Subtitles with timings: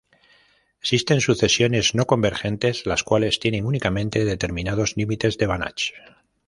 [0.81, 5.91] Existen sucesiones no convergentes las cuales tienen únicamente determinados límites de Banach.